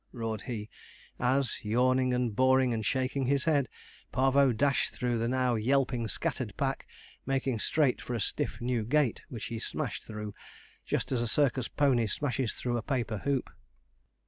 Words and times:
roared 0.11 0.41
he, 0.41 0.67
as, 1.19 1.63
yawning 1.63 2.11
and 2.11 2.35
boring 2.35 2.73
and 2.73 2.83
shaking 2.83 3.27
his 3.27 3.43
head, 3.43 3.69
Parvo 4.11 4.51
dashed 4.51 4.91
through 4.95 5.19
the 5.19 5.27
now 5.27 5.53
yelping 5.53 6.07
scattered 6.07 6.57
pack, 6.57 6.87
making 7.27 7.59
straight 7.59 8.01
for 8.01 8.15
a 8.15 8.19
stiff 8.19 8.59
new 8.59 8.83
gate, 8.83 9.21
which 9.29 9.45
he 9.45 9.59
smashed 9.59 10.03
through, 10.03 10.33
just 10.83 11.11
as 11.11 11.21
a 11.21 11.27
circus 11.27 11.67
pony 11.67 12.07
smashes 12.07 12.53
through 12.53 12.77
a 12.77 12.81
paper 12.81 13.19
hoop. 13.19 13.51